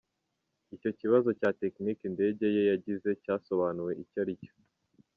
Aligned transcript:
Icyo 0.75 0.89
kibazo 0.99 1.29
cya 1.39 1.49
tekinike 1.59 2.03
indege 2.09 2.45
ye 2.55 2.61
yagize 2.71 3.07
nticyasobanuwe 3.13 3.91
icyo 4.03 4.17
ari 4.23 4.33
cyo. 4.43 4.53